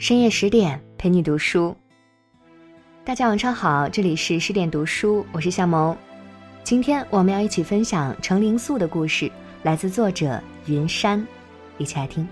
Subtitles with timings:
[0.00, 1.76] 深夜十点陪你读书。
[3.04, 5.96] 大家晚上好，这里是十点读书，我是夏萌。
[6.62, 9.28] 今天我们要一起分享程灵素的故事，
[9.64, 11.26] 来自作者云山，
[11.78, 12.28] 一起来听。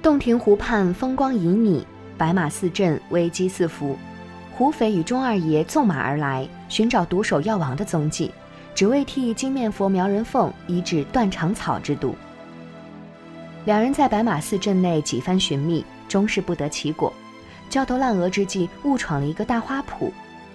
[0.00, 1.84] 洞庭湖畔风光旖旎，
[2.16, 3.98] 白马寺镇危机四伏。
[4.50, 8.30] 胡斐与钟二爷纵马而来，寻找毒手药王的踪迹，
[8.74, 12.14] 只为替金面佛苗人凤医治断肠草之毒。
[13.64, 17.12] 两人在白马寺镇内几番寻觅，终是不得其果。
[17.70, 20.10] 焦头烂额之际，误闯了一个大花圃，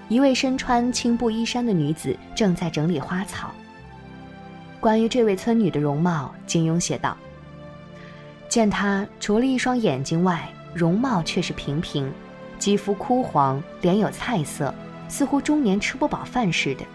[0.07, 3.51] 一位身穿青布衣衫的女子正在整理花草。
[4.79, 7.17] 关于这位村女的容貌，金庸写道
[8.47, 12.09] ：“见她除了一双眼睛外，容貌却是平平。”
[12.59, 14.73] 肌肤枯黄，脸有菜色，
[15.07, 16.85] 似乎中年吃不饱饭似的。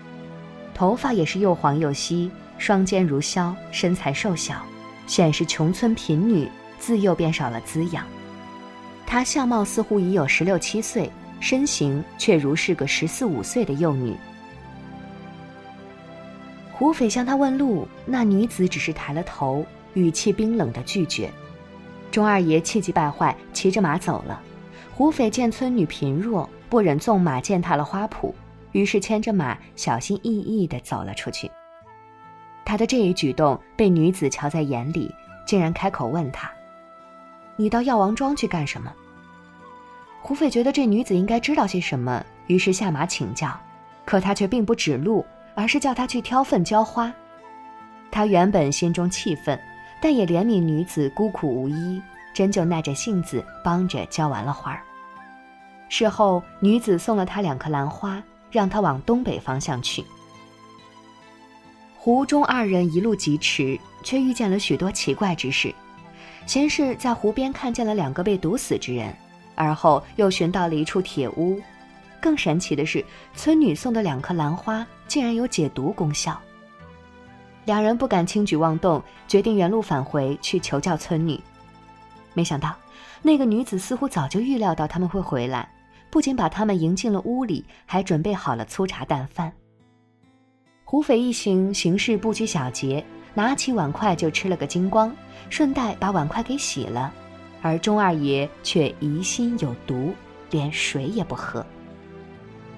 [0.74, 4.62] 头发也是又黄又稀，双肩如削，身材瘦小，
[5.06, 8.05] 显是穷村贫女，自幼便少了滋养。
[9.06, 14.16] 她相貌似乎已有十六七岁，身形却如是个十四五岁的幼女。
[16.72, 21.30] 胡斐向她问路，那女子只是抬了头，语气冰冷的拒绝。
[22.11, 24.41] 钟二爷气急败坏，骑着马走了。
[24.94, 28.33] 胡斐见村女贫弱，不忍纵马践踏了花圃，
[28.72, 31.50] 于是牵着马小心翼翼地走了出去。
[32.65, 35.15] 他的这一举动被女子瞧在眼里，
[35.47, 36.51] 竟然开口问他
[37.57, 38.93] ：“你到药王庄去干什么？”
[40.23, 43.55] 胡斐觉得这女子应该知道些什么，于是下马请教，
[44.05, 47.12] 可他却并不指路，而是叫他去挑粪浇花。
[48.11, 49.61] 他原本心中气愤，
[50.01, 52.01] 但也怜悯女子孤苦无依。
[52.33, 54.77] 真就耐着性子帮着浇完了花。
[55.89, 58.20] 事后，女子送了他两颗兰花，
[58.51, 60.05] 让他往东北方向去。
[62.05, 65.74] 湖中二人一路疾驰，却遇见了许多奇怪之事。
[66.44, 69.11] 先是在湖边看见了两个被毒死之人，
[69.55, 71.58] 而后又寻到了一处铁屋。
[72.20, 73.02] 更神奇的是，
[73.34, 76.39] 村女送的两颗兰花竟然有解毒功效。
[77.64, 81.40] 两人不敢轻举妄动，决定原路返回去求教村女。
[82.34, 82.77] 没想到，
[83.23, 85.67] 那个女子似乎早就预料到他们会回来，
[86.11, 89.50] 不仅把他们迎进了屋里，还准备好了粗茶淡饭。
[90.94, 95.12] 胡斐一行行事不拘小节，拿起碗筷就吃了个精光，
[95.50, 97.12] 顺带把碗筷给洗了。
[97.60, 100.14] 而钟二爷却疑心有毒，
[100.52, 101.66] 连水也不喝。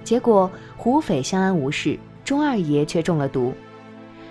[0.02, 3.52] 结果胡斐相安无事，钟二爷却中了毒。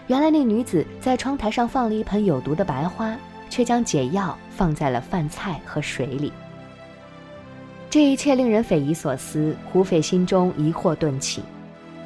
[0.08, 3.16] 原来那女子在窗台上放了一盆有毒的白花。
[3.52, 6.34] 却将解药放在了饭菜和水里。
[7.88, 11.44] 这一切令人匪夷所思，胡斐心中疑惑顿起。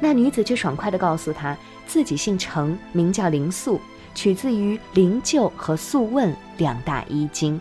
[0.00, 1.56] 那女子却爽快地告诉他，
[1.86, 3.80] 自己姓程，名叫灵素，
[4.14, 7.60] 取自于灵鹫和素问两大医经。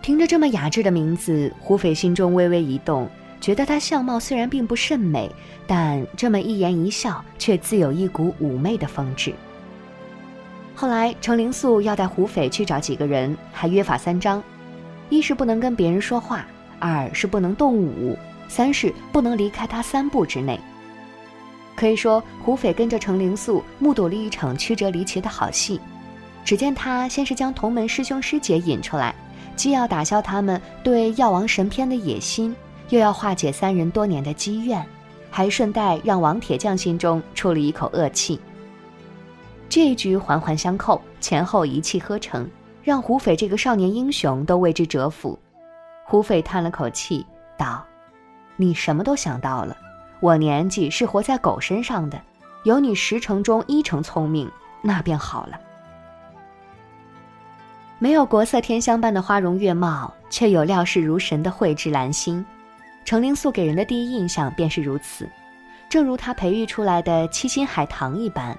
[0.00, 3.06] 听着这么雅致的名字，胡斐心中微微一动，
[3.42, 5.30] 觉得她相貌虽然并不甚美，
[5.66, 9.34] 但这么一言一笑，却自有一股妩媚的风致。
[10.74, 14.42] 后来，程灵素要带胡斐去找几个人，还约法三章：
[15.10, 16.46] 一是不能跟别人说话，
[16.78, 18.16] 二是不能动武，
[18.48, 20.58] 三是不能离开他三步之内。
[21.76, 25.80] 可以说，胡斐跟着程灵素目睹了一场曲折离奇的好戏。
[26.44, 29.14] 只见他先是将同门师兄师姐引出来，
[29.54, 32.56] 既要打消他们对药王神篇的野心，
[32.88, 34.84] 又要化解三人多年的积怨，
[35.30, 38.40] 还顺带让王铁匠心中出了一口恶气。
[39.68, 42.48] 这一局环环相扣，前后一气呵成，
[42.82, 45.38] 让胡斐这个少年英雄都为之折服。
[46.06, 47.26] 胡斐叹了口气，
[47.58, 47.84] 道
[48.60, 49.74] ：“你什么都想到了，
[50.20, 52.20] 我年纪是活在狗身上的，
[52.64, 54.50] 有你十成中一成聪明，
[54.82, 55.58] 那便好了。
[57.98, 62.44] 没有国色天香般的花容月貌，却有料事如神的蕙质兰心。
[63.04, 65.28] 程灵素给人的第一印象便是如此，
[65.88, 68.54] 正如他培育出来的七星海棠一般。”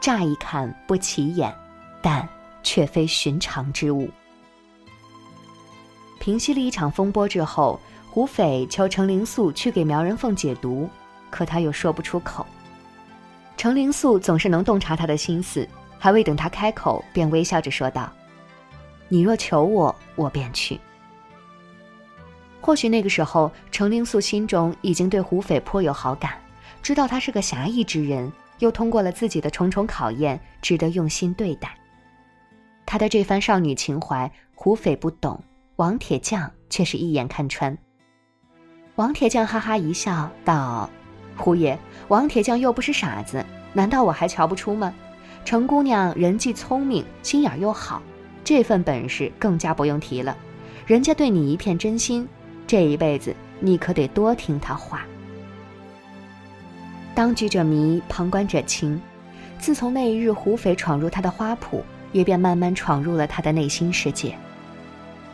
[0.00, 1.54] 乍一看不起眼，
[2.00, 2.28] 但
[2.64, 4.10] 却非寻常之物。
[6.18, 7.78] 平息了一场风波之后，
[8.14, 10.86] 胡斐求程灵素去给苗人凤解毒，
[11.30, 12.46] 可他又说不出口。
[13.56, 15.66] 程灵素总是能洞察他的心思，
[15.98, 18.12] 还未等他开口，便微笑着说道
[19.08, 20.78] ：“你若求我，我便去。”
[22.60, 26.34] 或许那个时候，程灵素心中已经对胡斐颇有好感，
[26.82, 28.30] 知道他是个侠义之人。
[28.58, 31.74] 又通过了自己的重重考验，值得用心对待。
[32.84, 35.42] 他的这番少女情怀，胡斐不懂，
[35.76, 37.76] 王铁匠却是一眼看穿。
[38.96, 40.88] 王铁匠哈哈一笑，道
[41.34, 41.78] ：“胡爷，
[42.08, 43.42] 王铁匠又不是傻子，
[43.72, 44.92] 难道我还瞧不出吗？
[45.46, 48.02] 程姑娘人既聪明，心眼又好，
[48.44, 50.36] 这份本事更加不用提了。
[50.86, 52.28] 人家对你一片真心，
[52.66, 55.06] 这一辈子你可得多听她话。
[57.14, 59.00] 当局者迷，旁观者清。
[59.58, 61.80] 自从那一日胡斐闯入他的花圃，
[62.12, 64.36] 也便慢慢闯入了他的内心世界。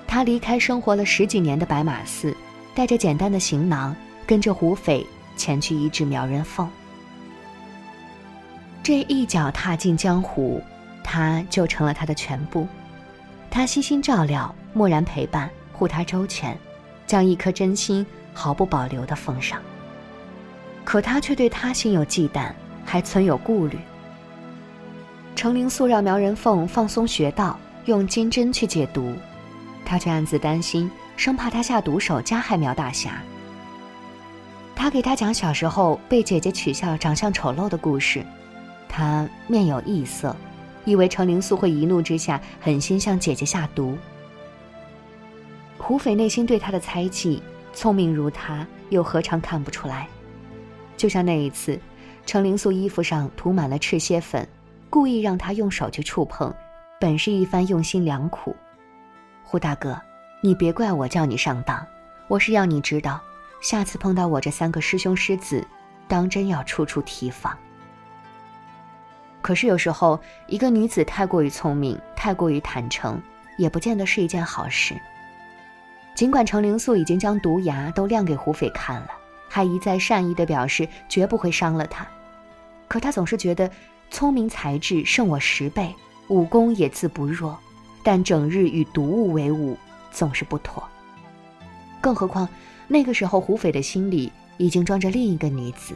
[0.06, 2.36] 他离开生活了十几年的白马寺，
[2.78, 3.92] 带着简单的行囊，
[4.24, 5.04] 跟着胡斐
[5.36, 6.70] 前去医治苗人凤。
[8.84, 10.62] 这一脚踏进江湖，
[11.02, 12.68] 他就成了他的全部。
[13.50, 16.56] 他悉心照料，默然陪伴，护他周全，
[17.04, 19.60] 将一颗真心毫不保留地奉上。
[20.84, 22.52] 可他却对他心有忌惮，
[22.84, 23.76] 还存有顾虑。
[25.34, 29.14] 程灵素让苗人凤放松穴道，用金针去解毒，
[29.84, 30.88] 他却暗自担心，
[31.18, 33.20] 生怕他下毒手加害苗大侠。
[34.74, 38.24] 他给他讲小时候被姐姐取笑长相丑陋的故事，
[38.88, 40.34] 他面有异色，
[40.84, 43.98] 以为程灵素会一怒之下狠心向姐姐下毒。
[45.76, 47.42] 胡斐内心对他的猜忌，
[47.72, 50.06] 聪明如他，又何尝看不出来？
[50.96, 51.80] 就像那一次，
[52.26, 54.46] 程灵素衣服上涂满了赤血粉，
[54.88, 56.54] 故意让他用手去触碰，
[57.00, 58.54] 本是一番用心良苦。
[59.42, 60.00] 胡大哥，
[60.40, 61.84] 你别怪我叫你上当，
[62.28, 63.20] 我是要你知道，
[63.60, 65.66] 下次碰到我这三个师兄师子，
[66.06, 67.56] 当真要处处提防。
[69.42, 73.20] 可是有时候，一个女子太过于聪明，太过于坦诚，
[73.56, 74.94] 也不见得是一件好事。
[76.14, 79.08] 尽管程灵素已经将毒牙都亮给胡斐看了。
[79.48, 82.06] 还一再善意的表示绝不会伤了他，
[82.86, 83.68] 可他总是觉得
[84.10, 85.92] 聪明才智胜我十倍，
[86.28, 87.58] 武功也自不弱，
[88.04, 89.76] 但整日与毒物为伍，
[90.18, 90.82] 总是不妥。
[92.00, 92.48] 更何况
[92.88, 95.94] 那个时候胡斐的心里已经装着另一个女子，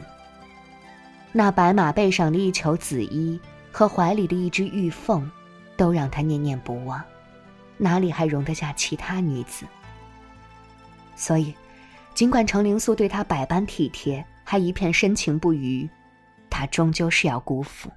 [1.33, 3.37] 那白马背上的一球紫衣
[3.69, 5.29] 和怀里的一只玉凤，
[5.75, 7.03] 都让他念念不忘，
[7.77, 9.65] 哪里还容得下其他女子？
[11.15, 11.53] 所以。
[12.13, 15.89] 尽管程灵素对他百般体贴，还一片深情不渝，
[16.47, 17.89] 他终究是要辜负。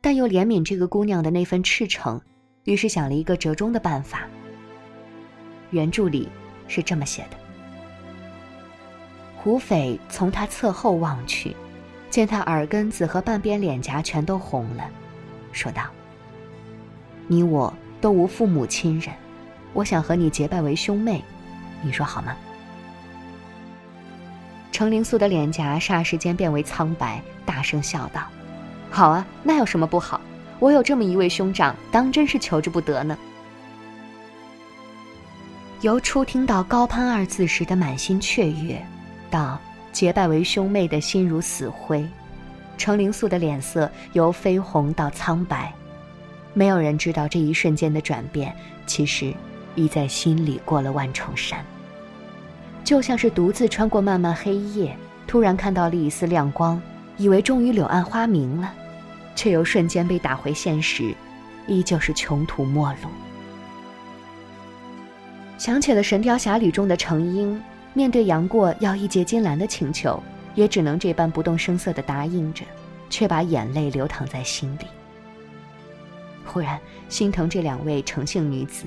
[0.00, 2.20] 但又怜悯这个姑娘的那份赤诚，
[2.64, 4.26] 于是想了一个折中的办法。
[5.70, 6.28] 原著里
[6.68, 7.36] 是这么写的：
[9.36, 11.56] 胡斐从他侧后望去，
[12.10, 14.84] 见他耳根子和半边脸颊全都红了，
[15.52, 15.82] 说道
[17.26, 19.14] ：“你我都无父母亲人，
[19.72, 21.24] 我想和你结拜为兄妹，
[21.82, 22.36] 你说好吗？”
[24.72, 28.22] 程灵素的脸颊霎时间变为苍白，大声笑道
[28.90, 30.20] ：“好啊，那有什么不好？
[30.58, 33.16] 我有这么一位兄长，当真是求之不得呢。”
[35.82, 38.84] 由初听到“高攀”二字时的满心雀跃，
[39.30, 39.58] 到
[39.92, 42.06] 结拜为兄妹的心如死灰，
[42.76, 45.72] 程灵素的脸色由绯红到苍白，
[46.52, 48.54] 没有人知道这一瞬间的转变，
[48.84, 49.32] 其实
[49.74, 51.64] 已在心里过了万重山。
[52.84, 54.94] 就像是独自穿过漫漫黑夜，
[55.26, 56.78] 突然看到了一丝亮光，
[57.16, 58.70] 以为终于柳暗花明了，
[59.34, 61.14] 却又瞬间被打回现实，
[61.66, 63.08] 依旧是穷途末路。
[65.60, 67.62] 想起了《神雕侠侣》中的程英，
[67.92, 70.18] 面对杨过要一结金兰的请求，
[70.54, 72.64] 也只能这般不动声色地答应着，
[73.10, 74.86] 却把眼泪流淌在心里。
[76.46, 76.80] 忽然
[77.10, 78.86] 心疼这两位诚信女子，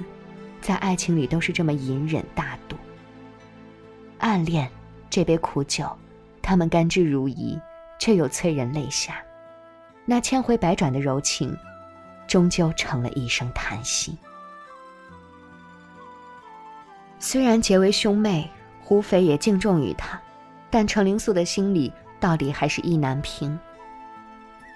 [0.62, 2.76] 在爱情里都是这么隐忍大度。
[4.18, 4.68] 暗恋
[5.12, 5.88] 这杯苦酒，
[6.42, 7.62] 他们甘之如饴，
[8.00, 9.22] 却又催人泪下。
[10.06, 11.56] 那千回百转的柔情，
[12.26, 14.18] 终究成了一声叹息。
[17.26, 18.52] 虽然结为兄妹，
[18.82, 20.20] 胡斐也敬重于他，
[20.70, 21.90] 但程灵素的心里
[22.20, 23.58] 到底还是意难平。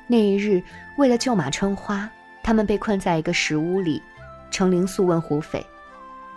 [0.07, 0.63] 那一日，
[0.97, 2.09] 为了救马春花，
[2.41, 4.01] 他们被困在一个石屋里。
[4.49, 5.63] 程灵素问胡斐：“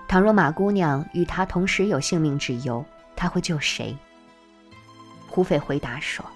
[0.09, 3.97] 倘若马姑娘与他同时有性命之忧？”他会救谁？
[5.29, 6.27] 胡斐回答说：“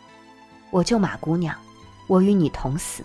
[0.71, 1.53] 我救马姑娘，
[2.07, 3.03] 我与你同死。”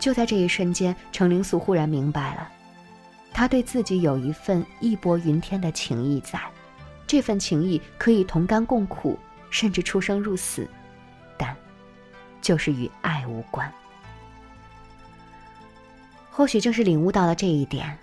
[0.00, 2.50] 就在这一瞬间，程灵素忽然明白了，
[3.34, 6.40] 他对自己有一份义薄云天的情谊在，
[7.06, 9.18] 这份情谊可以同甘共苦，
[9.50, 10.68] 甚至出生入死，
[11.36, 11.56] 但
[12.40, 13.72] 就是与爱无关。
[16.30, 17.98] 或许正是领悟到了这一点。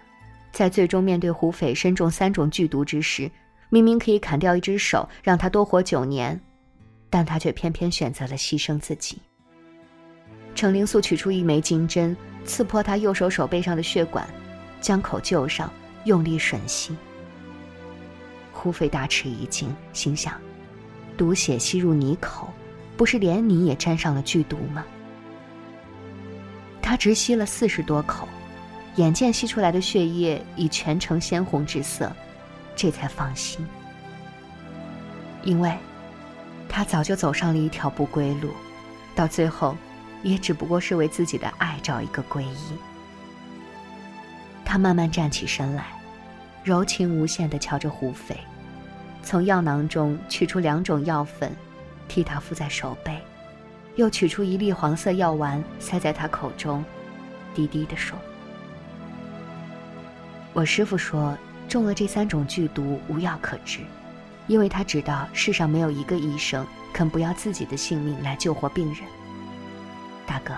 [0.52, 3.30] 在最终面对胡斐身中三种剧毒之时，
[3.70, 6.40] 明明可以砍掉一只手让他多活九年，
[7.10, 9.20] 但他却偏偏选择了牺牲自己。
[10.56, 14.28] 程灵素取出一枚金针，刺破他右手手背上的血管，
[14.82, 15.72] 将口救上，
[16.06, 16.96] 用力吮吸。
[18.52, 20.34] 胡斐大吃一惊，心想：
[21.18, 22.50] 毒血吸入你口，
[22.98, 24.86] 不是连你也沾上了剧毒吗？
[26.82, 28.28] 他直吸了四十多口，
[28.96, 32.12] 眼见吸出来的血液已全呈鲜红之色，
[32.76, 33.66] 这才放心。
[35.44, 35.78] 因为，
[36.68, 38.50] 他早就走上了一条不归路，
[39.16, 39.78] 到最后，
[40.24, 42.74] 也只不过是为自己的爱找一个皈依。
[44.72, 45.88] 他慢慢站起身来，
[46.64, 48.38] 柔情无限地瞧着胡斐，
[49.24, 51.52] 从药囊中取出两种药粉，
[52.08, 53.20] 替他敷在手背，
[53.96, 56.86] 又取出一粒黄色药丸塞在他口中，
[57.56, 58.16] 低低地说
[60.54, 61.36] ：“我师傅说，
[61.68, 63.80] 中了这三种剧毒，无药可治。”
[64.46, 68.98] 因为他知道世上没有一个医生肯不要自己的性命来救活病人。
[70.28, 70.54] 大哥，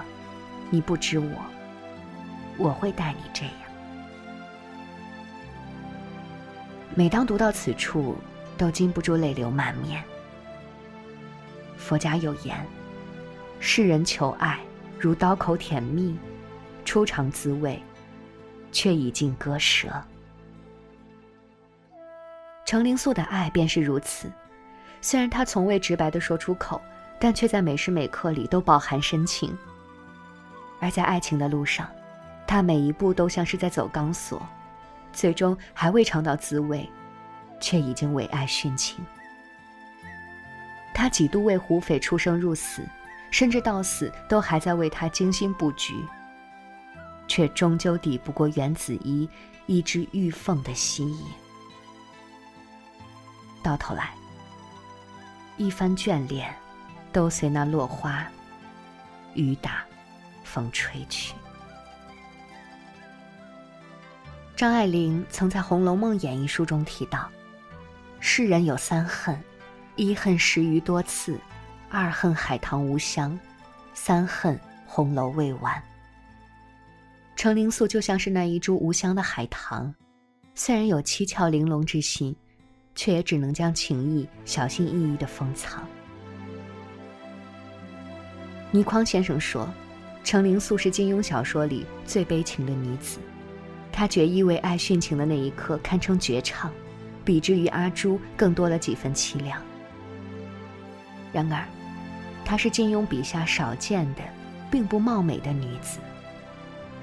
[0.70, 1.32] 你不知我，
[2.58, 3.53] 我会待你这样。
[7.01, 8.15] 每当读到此处，
[8.60, 10.03] 都禁不住泪流满面。
[11.75, 12.63] 佛家有言：
[13.60, 14.60] 世人求爱
[15.00, 16.15] 如刀口舔蜜，
[16.86, 17.81] 初尝滋味，
[18.72, 19.89] 却已尽割舌。
[22.67, 24.31] 程灵素的爱便是如此，
[25.01, 26.79] 虽然他从未直白的说出口，
[27.20, 29.58] 但却在每时每刻里都饱含深情。
[30.79, 31.89] 而在爱情的路上，
[32.46, 34.48] 他每一步都像是在走钢索，
[35.13, 36.89] 最终还未尝到滋味，
[37.60, 39.03] 却已经为爱殉情。
[40.94, 42.86] 他几度为胡斐出生入死，
[43.32, 45.94] 甚至到死都还在为他精心布局，
[47.27, 49.27] 却终究抵不过袁子衣
[49.65, 51.25] 一只玉凤的吸引。
[53.63, 54.12] 到头来，
[55.58, 56.53] 一番眷恋，
[57.13, 58.27] 都随那落花，
[59.34, 59.86] 雨打，
[60.44, 61.34] 风吹去。
[64.62, 67.27] 张爱玲曾在《红楼梦》演绎书中提到
[68.22, 69.36] ：“世人有三恨，
[69.96, 71.36] 一恨十余多次，
[71.89, 73.39] 二恨海棠无香，
[73.96, 75.82] 三恨红楼未完。”
[77.36, 79.91] 程灵素就像是那一株无香的海棠，
[80.53, 82.36] 虽然有七窍玲珑之心。
[82.94, 85.84] 却也只能将情意小心翼翼的封藏。
[88.70, 89.68] 倪匡先生说，
[90.24, 93.18] 程灵素是金庸小说里最悲情的女子，
[93.91, 96.71] 她决意为爱殉情的那一刻堪称绝唱，
[97.25, 99.62] 比之于阿朱更多了几分凄凉。
[101.31, 101.65] 然而，
[102.45, 104.21] 她是金庸笔下少见的，
[104.69, 106.00] 并不貌美的女子，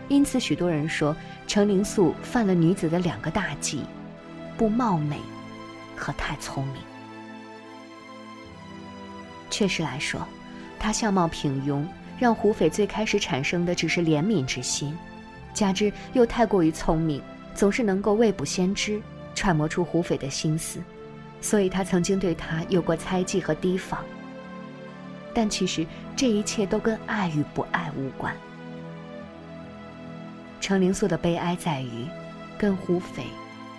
[0.08, 1.14] 因此许多人说
[1.46, 3.82] 程灵素犯了女子的两个大忌：
[4.56, 5.18] 不貌美。
[6.00, 6.76] 和太聪明。
[9.50, 10.24] 确实来说，
[10.78, 11.84] 他相貌平庸，
[12.20, 14.96] 让胡斐最开始产生的只是怜悯之心，
[15.58, 17.20] 加之又太过于聪明，
[17.52, 19.02] 总是能够未卜先知，
[19.34, 20.78] 揣摩出胡斐的心思，
[21.40, 24.04] 所以他曾经对他有过猜忌和提防。
[25.34, 25.84] 但其实
[26.14, 28.32] 这一切都跟爱与不爱无关。
[30.60, 32.06] 程灵素的悲哀在于，
[32.56, 33.24] 跟胡斐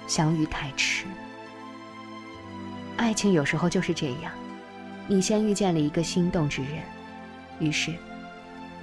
[0.05, 1.05] 相遇太迟。
[2.97, 4.33] 爱情有时候就是这样，
[5.07, 6.73] 你先遇见了一个心动之人，
[7.57, 7.93] 于是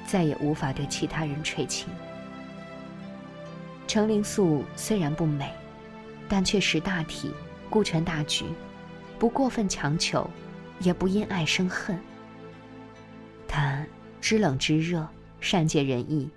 [0.07, 1.89] 再也无法对其他人垂青。
[3.87, 5.53] 程灵素虽然不美，
[6.29, 7.33] 但却识大体，
[7.71, 8.45] 顾全大局，
[9.19, 10.29] 不过分强求，
[10.81, 11.99] 也不因爱生恨。
[13.47, 13.85] 她
[14.21, 15.07] 知冷知热，
[15.41, 16.31] 善解人意，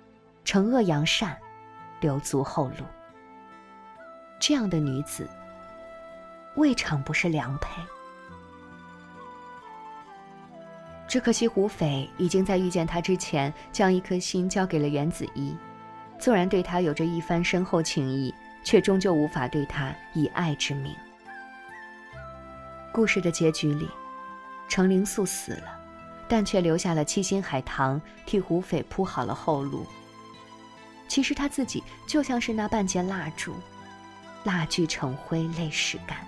[0.44, 1.36] 惩恶扬善，
[2.00, 2.84] 留足后路。
[4.38, 5.28] 这样的女子。
[6.56, 7.80] 未尝不是良配，
[11.06, 15.56] 只可惜胡斐已经在遇见他之前，将一颗心交给了袁子怡。
[16.20, 20.94] 纵然对他有着一番深厚情谊，却终究无法对他以爱之名。
[22.92, 23.88] 故事的结局里，
[24.68, 25.80] 程灵素死了，
[26.28, 29.86] 但却留下了七星海棠替胡斐铺好了后路。
[31.08, 33.54] 其实他自己就像是那半截蜡烛，
[34.44, 36.18] 蜡炬成灰泪始干。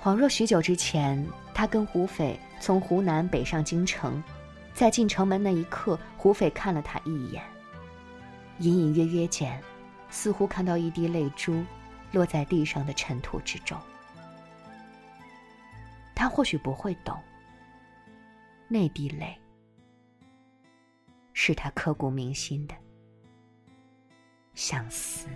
[0.00, 4.22] 恍若许久之前，他跟胡斐从湖南北上京城，
[4.78, 7.42] 在进城门那一刻，胡斐看了他一眼。
[8.60, 9.60] 隐隐约约间，
[10.08, 11.64] 似乎看到一滴泪珠
[12.12, 13.76] 落在地上的尘土之中。
[16.14, 17.20] 他或许不会懂，
[18.68, 19.36] 那滴泪
[21.32, 22.74] 是他刻骨铭心的
[24.54, 25.26] 相思。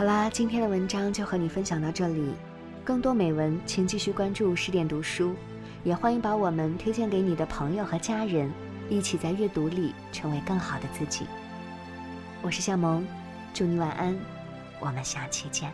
[0.00, 2.32] 好啦，今天的文章就和你分享到这里。
[2.82, 5.36] 更多美文，请继续关注十点读书，
[5.84, 8.50] 也欢迎把我们推荐给你的朋友和家人，
[8.88, 11.26] 一起在阅读里成为更好的自己。
[12.40, 13.06] 我是夏萌，
[13.52, 14.18] 祝你晚安，
[14.80, 15.70] 我们下期见。